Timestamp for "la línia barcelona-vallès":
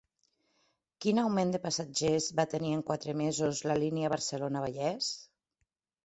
3.73-5.11